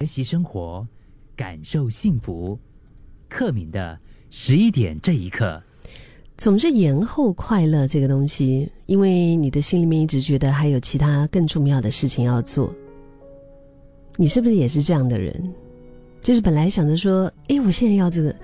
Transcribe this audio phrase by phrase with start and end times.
[0.00, 0.86] 学习生活，
[1.36, 2.58] 感受幸福。
[3.28, 3.98] 克敏的
[4.30, 5.62] 十一点这一刻，
[6.38, 12.74] 总是延后快乐这个东西，因为你的心里面一直觉得还有其他更重要的事情要做。
[14.16, 15.52] 你是不是也是这样的人？
[16.22, 18.34] 就是本来想着说，哎，我现在要这个，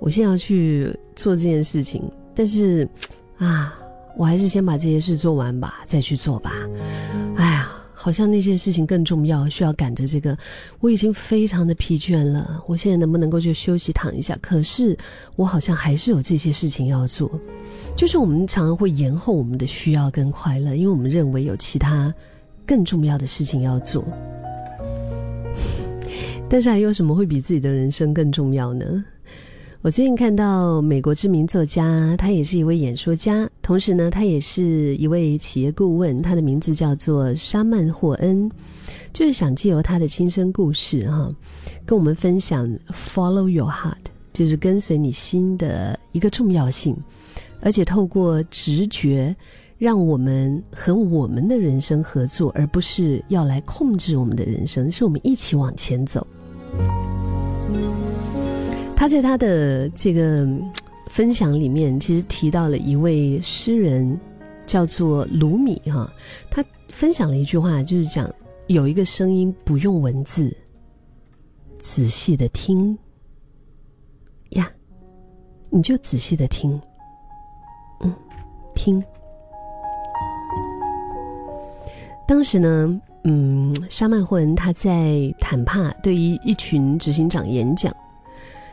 [0.00, 2.02] 我现在要去做这件事情，
[2.34, 2.88] 但是，
[3.36, 3.72] 啊，
[4.16, 6.50] 我还是先把这些事做完吧，再去做吧。
[7.36, 7.53] 哎。
[8.04, 10.36] 好像那件事情更重要，需要赶着这个。
[10.80, 14.36] 我已经非常的疲倦了，我现在能不能够就休息躺一下？
[14.42, 14.94] 可是
[15.36, 17.30] 我好像还是有这些事情要做，
[17.96, 22.12] 就是我们常常会延后我们的需要跟快乐，因为我们认为有其他
[22.66, 24.04] 更重要的事情要做。
[26.46, 29.02] 但是还有什么会比自己的人生更重要呢？
[29.80, 36.20] 我最近看到美国知名作家，他也是一位演说家，同时呢，他也是一位企业顾问。
[36.20, 38.46] 他的名字叫做沙曼霍恩，
[39.10, 41.32] 就是想借由他的亲身故事哈，
[41.86, 43.94] 跟我们分享 “follow your heart”，
[44.34, 46.94] 就是跟随你心的一个重要性，
[47.62, 49.34] 而且透过直觉，
[49.78, 56.26] 让我们和我们的人生合作，而不是要来控制我们的人生，是我们一起往前走。
[58.94, 60.46] 他在他的这个
[61.14, 64.18] 分享里面，其实提到了一位诗人，
[64.66, 66.12] 叫做卢米哈。
[66.50, 68.28] 他分享了一句话，就是讲
[68.66, 70.52] 有一个声音不用文字，
[71.78, 72.98] 仔细的听
[74.50, 74.68] 呀，
[75.70, 76.80] 你就仔细的听，
[78.00, 78.12] 嗯，
[78.74, 79.00] 听。
[82.26, 87.94] 当时呢，嗯，沙曼霍恩他在坦帕对于一群执行长演讲。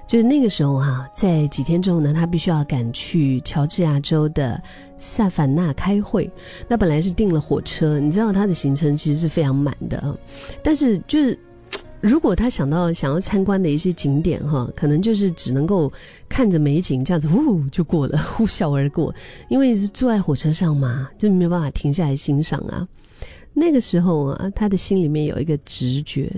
[0.08, 4.62] 就是那个时候哈，在几天之后呢，他必须要赶去乔治亚州的
[5.00, 6.30] 萨凡纳开会。
[6.68, 10.20] 那本来是订了火车，你知道他的行程其实是非常满的。
[10.62, 11.40] 但是就是，
[12.02, 15.90] 如果他想到想要参观的一些景点哈，可能就是只能够
[16.28, 19.16] 看着美景这样子呼就过了，呼啸而过。
[19.48, 22.86] 因为是坐在火车上嘛，就没有办法停下来欣赏啊。
[23.54, 26.30] 那个时候啊，他的心里面有一个直觉，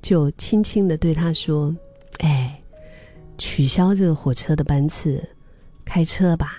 [0.00, 1.74] 就轻轻的对他说
[2.22, 2.56] ：“哎。”
[3.38, 5.22] 取消这个火车的班次，
[5.84, 6.58] 开车吧。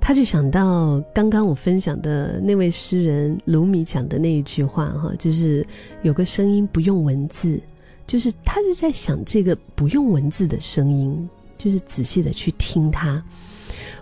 [0.00, 5.66] 他就想到刚刚我分享的那位诗人卢米讲的那一句话，哈，就是
[6.02, 7.60] 有个声音不用文字，
[8.06, 13.22] 就是他就在想这个不用文字的声音，就是仔细的去听它。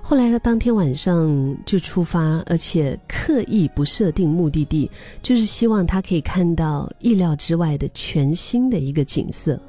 [0.08, 4.88] 后来他当天晚上就出发，而且刻意不设定目的地，
[5.20, 9.60] 就是希望他可以看到意料之外的全新的一个景色。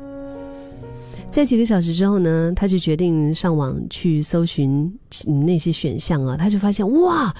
[1.32, 7.34] 在几个小时之后呢，他就决定上网去搜寻那些选项啊，他就发现哇。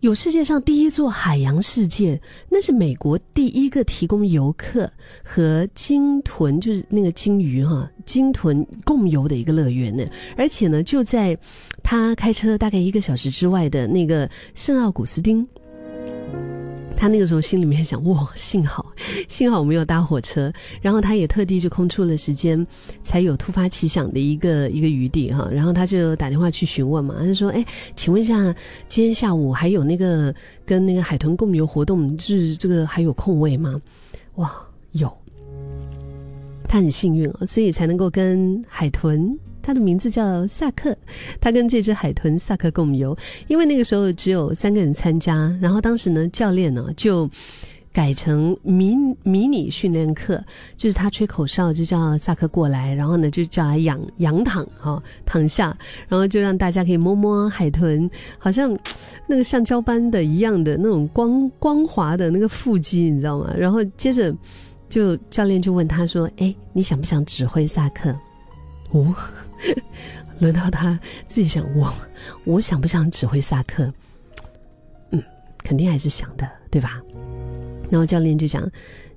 [0.00, 4.88] 有世界上第一座海洋世界，那是美国第一个提供游客
[5.24, 10.06] 和鲸豚，就是那个鲸鱼哈，鲸豚共游的一个乐园呢。
[10.36, 11.36] 而且呢，就在
[11.82, 15.44] 他开车大概一个小时之外的那个圣奥古斯丁。
[17.00, 18.92] 他那个时候心里面想：哇，幸好，
[19.28, 20.52] 幸好我没有搭火车。
[20.82, 22.66] 然后他也特地就空出了时间，
[23.02, 25.48] 才有突发奇想的一个一个余地哈。
[25.52, 27.64] 然后他就打电话去询问嘛，他就说：哎，
[27.94, 28.34] 请问一下，
[28.88, 30.34] 今天下午还有那个
[30.66, 33.80] 跟那个海豚共游活动，是这个还有空位吗？
[34.34, 34.52] 哇，
[34.90, 35.08] 有。
[36.66, 39.38] 他很幸运啊，所以才能够跟海豚。
[39.68, 40.96] 他的名字叫萨克，
[41.38, 43.14] 他跟这只海豚萨克共游。
[43.48, 47.28] 因为那个时候只有三个人参加，然后当时呢，教练呢就
[47.92, 50.42] 改成迷迷你训练课，
[50.74, 55.76] 就是他吹口哨就叫萨克过来，然后呢就叫他仰仰躺哈躺下，
[56.08, 58.08] 然后就让大家可以摸摸海豚，
[58.38, 58.74] 好像
[59.26, 63.52] 那个橡胶般的一样的那种光光滑的那个腹肌，你知道吗？
[63.54, 64.34] 然后接着
[64.88, 68.16] 就教练就问他说：“哎，你想不想指挥萨克？”
[68.92, 69.14] 哦。
[70.38, 71.92] 轮到他自己想，我
[72.44, 73.92] 我想不想指挥萨克？
[75.10, 75.22] 嗯，
[75.58, 77.02] 肯定还是想的，对吧？
[77.90, 78.70] 然后教练就讲，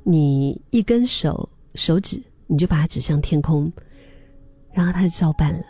[0.03, 3.71] 你一根手手指，你就把它指向天空，
[4.73, 5.63] 然后他就照办了。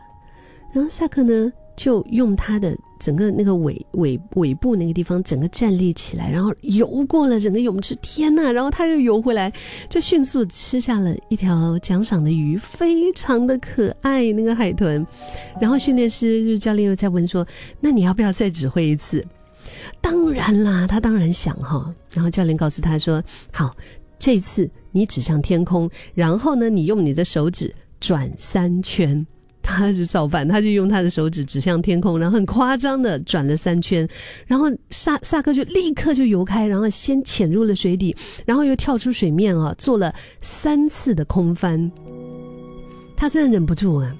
[0.73, 1.51] 然后萨克呢？
[1.75, 7.95] 就用他的整个那个尾尾尾部那个地方，整个站立起来，然后游过了整个泳池。
[8.01, 8.51] 天呐！
[8.51, 9.51] 然后他又游回来，
[9.89, 15.06] 就迅速吃下了一条奖赏的鱼，非常的可爱那个海豚。
[15.59, 17.45] 然后训练师就是教练又在问说
[17.79, 19.25] ：“那你要不要再指挥一次？”
[20.01, 21.94] 当然啦，他当然想哈。
[22.13, 23.23] 然后教练告诉他说
[23.53, 23.75] ：“好，
[24.19, 29.25] 这次你指向天空，然后呢，你用你的手指转三圈。”
[29.63, 34.07] 他就照办，他就用他的手指指向天空，然后很夸张的转了三圈，
[34.47, 38.15] 然后萨萨克就立刻就游开，然后先潜入了水底，
[38.45, 41.91] 然后又跳出水面啊，做了三次的空翻。
[43.15, 44.15] 他真的忍不住啊，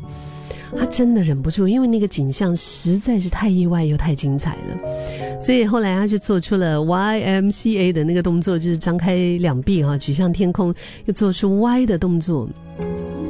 [0.78, 10.74] 他真的忍不住，因为那个景象实在是太意外又太精彩了，所以后来他就做出了 Y M C A 的那个动作，就是张开两臂啊，举向天空，
[11.06, 12.48] 又做出 Y 的动作，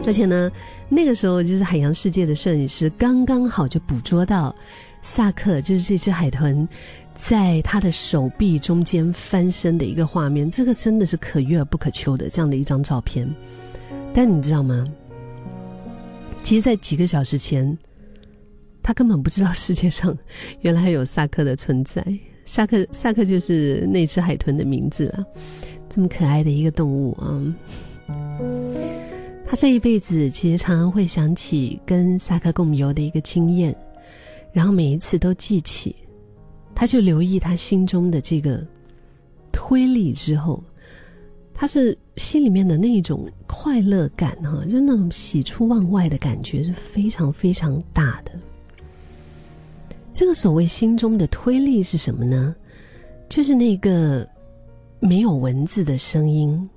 [0.06, 0.52] 而且呢。
[0.94, 4.54] 那个时候，就是海洋世界的摄影师刚刚好就捕捉到
[5.02, 6.68] 萨克，就是这只海豚，
[7.16, 10.52] 在他的手臂中间翻身的一个画面。
[10.52, 13.26] 这个真的是可遇而不可求的这样的一张照片。
[14.14, 14.86] 但你知道吗？
[16.44, 17.78] 其实，在几个小时前，
[18.84, 20.16] 他根本不知道世界上
[20.60, 22.06] 原来还有萨克的存在。
[22.44, 25.24] 萨克，萨克就是那只海豚的名字啊，
[25.88, 27.42] 这么可爱的一个动物啊。
[29.52, 33.76] 他这一辈子其实常常会想起跟萨克共游的一个经验，
[34.54, 35.94] 然后每一次都记起，
[36.74, 38.66] 他就留意他心中的这个
[39.52, 40.64] 推力之后，
[41.54, 48.32] 他是心里面的那种快乐感哈，就那种喜出望外的感觉是非常非常大的。
[50.14, 52.56] 这个所谓心中的推力是什么呢？
[53.28, 54.26] 就是那个
[55.02, 56.70] 没有文字的声音。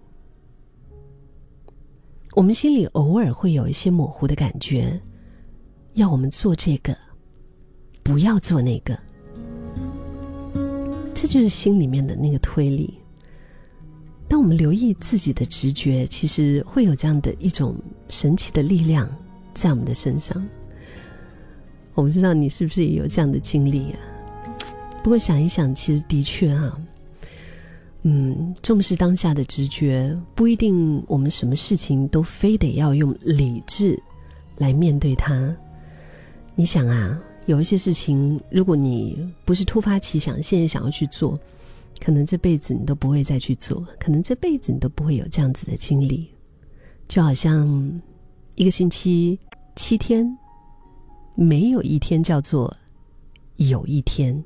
[2.35, 5.01] 我们心里偶尔会有一些模糊的感觉，
[5.93, 6.97] 要我们做这个，
[8.03, 8.99] 不要做那个，
[11.15, 12.93] 这就是心里面的那个推理。
[14.27, 17.77] 当我们留意自己的直觉，其实会有这样的一种
[18.09, 19.09] 神奇的力量
[19.55, 20.45] 在我们的身上。
[21.95, 23.99] 我不知道你是不是也有这样的经历啊？
[25.05, 26.77] 不过想一想，其实的确哈。
[28.07, 33.99] 嗯，重视当下的直觉不一定，我们什么事情都非得要用理智
[34.59, 35.57] 来面对它。
[36.55, 41.41] 你想啊，有一些事情，如果你不是突发奇想，现在想要去做，
[41.99, 46.29] 可能这辈子你都不会再去做，可能这辈子你都不会有这样子的经历。
[47.09, 47.67] 就好像
[48.55, 49.39] 一个星期
[49.77, 50.31] 七天，
[51.35, 52.71] 没有一天叫做
[53.57, 54.45] 有一天。